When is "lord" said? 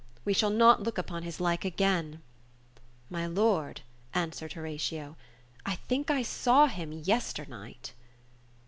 3.27-3.81